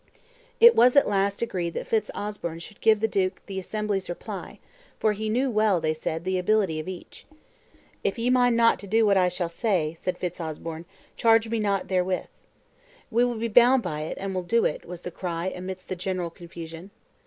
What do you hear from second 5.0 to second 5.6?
he knew